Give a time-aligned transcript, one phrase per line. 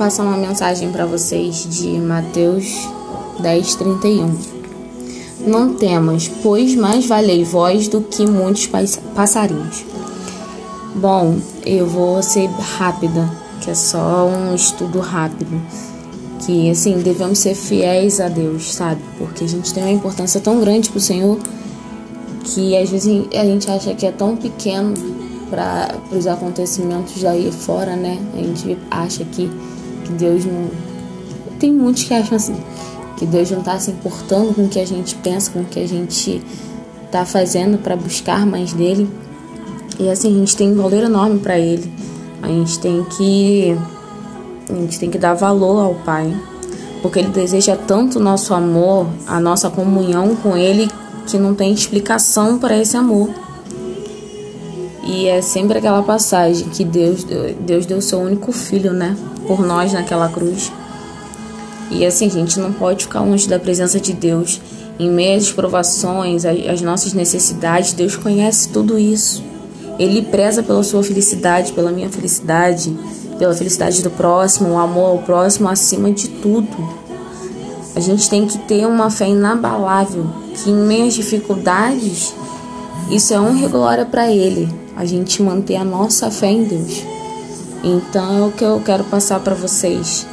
[0.00, 2.88] passar uma mensagem para vocês de Mateus
[3.38, 4.30] 10:31.
[5.46, 8.66] Não temas, pois mais valei vós do que muitos
[9.14, 9.84] passarinhos.
[10.94, 11.36] Bom,
[11.66, 15.60] eu vou ser rápida, que é só um estudo rápido.
[16.46, 19.02] Que assim, devemos ser fiéis a Deus, sabe?
[19.18, 21.38] Porque a gente tem uma importância tão grande pro Senhor
[22.42, 24.94] que às vezes a gente acha que é tão pequeno
[25.50, 28.18] para os acontecimentos daí fora, né?
[28.32, 29.50] A gente acha que,
[30.10, 30.68] que Deus não.
[31.58, 32.56] Tem muitos que acham assim,
[33.16, 35.78] que Deus não está se importando com o que a gente pensa, com o que
[35.78, 36.42] a gente
[37.04, 39.08] está fazendo para buscar mais dele.
[39.98, 41.92] E assim, a gente tem um valor enorme para ele.
[42.42, 43.76] A gente tem que.
[44.68, 46.34] A gente tem que dar valor ao Pai.
[47.02, 50.88] Porque ele deseja tanto o nosso amor, a nossa comunhão com ele,
[51.26, 53.30] que não tem explicação para esse amor.
[55.12, 57.26] E é sempre aquela passagem que Deus,
[57.58, 59.16] Deus deu seu único filho, né?
[59.44, 60.70] Por nós naquela cruz.
[61.90, 64.60] E assim, a gente não pode ficar longe da presença de Deus.
[65.00, 69.42] Em meio às provações, às nossas necessidades, Deus conhece tudo isso.
[69.98, 72.96] Ele preza pela sua felicidade, pela minha felicidade,
[73.36, 76.68] pela felicidade do próximo, o amor ao próximo acima de tudo.
[77.96, 82.32] A gente tem que ter uma fé inabalável, que em meio às dificuldades,
[83.10, 87.02] isso é honra e glória para Ele a gente manter a nossa fé em Deus.
[87.82, 90.26] Então é o que eu quero passar para vocês,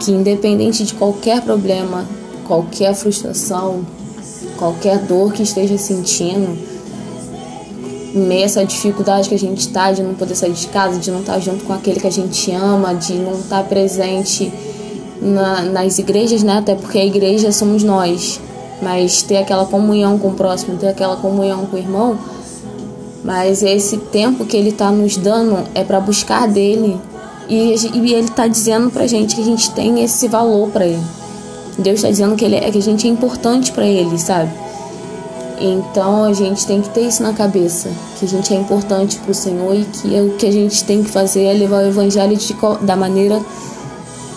[0.00, 2.06] que independente de qualquer problema,
[2.46, 3.84] qualquer frustração,
[4.56, 6.56] qualquer dor que esteja sentindo,
[8.14, 11.20] meio essa dificuldade que a gente está de não poder sair de casa, de não
[11.20, 14.52] estar tá junto com aquele que a gente ama, de não estar tá presente
[15.20, 16.58] na, nas igrejas, né?
[16.58, 18.40] Até porque a igreja somos nós,
[18.82, 22.18] mas ter aquela comunhão com o próximo, ter aquela comunhão com o irmão,
[23.24, 26.98] mas esse tempo que ele está nos dando é para buscar dele.
[27.48, 31.02] E, e ele está dizendo para gente que a gente tem esse valor para ele.
[31.78, 34.50] Deus está dizendo que, ele é, que a gente é importante para ele, sabe?
[35.60, 37.88] Então a gente tem que ter isso na cabeça,
[38.18, 41.04] que a gente é importante para o Senhor e que o que a gente tem
[41.04, 43.40] que fazer é levar o Evangelho de, da maneira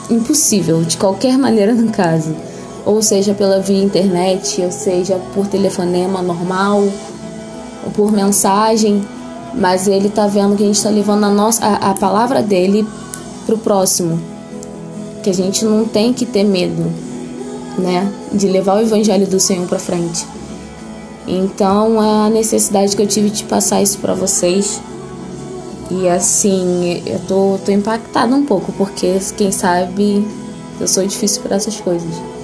[0.09, 2.35] impossível, de qualquer maneira no caso.
[2.85, 6.88] Ou seja, pela via internet, ou seja, por telefonema normal,
[7.94, 9.06] por mensagem,
[9.53, 12.85] mas ele está vendo que a gente está levando a, nossa, a, a palavra dele
[13.46, 14.19] para o próximo.
[15.23, 16.84] Que a gente não tem que ter medo,
[17.78, 18.12] né?
[18.31, 20.25] De levar o evangelho do Senhor para frente.
[21.28, 24.79] Então, é a necessidade que eu tive de passar isso para vocês.
[25.90, 30.25] E assim, eu tô, tô impactada um pouco, porque quem sabe
[30.79, 32.34] eu sou difícil para essas coisas.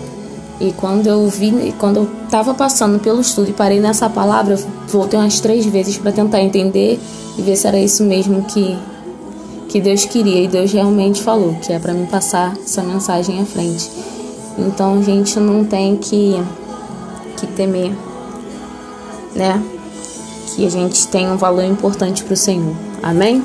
[0.62, 4.56] E quando eu vi, quando eu estava passando pelo estudo e parei nessa palavra,
[4.88, 7.00] voltei umas três vezes para tentar entender
[7.36, 8.78] e ver se era isso mesmo que
[9.68, 13.46] que Deus queria e Deus realmente falou, que é para mim passar essa mensagem à
[13.46, 13.90] frente.
[14.58, 16.36] Então a gente não tem que
[17.38, 17.92] que temer,
[19.34, 19.64] né?
[20.54, 22.76] Que a gente tem um valor importante para o Senhor.
[23.02, 23.44] Amém?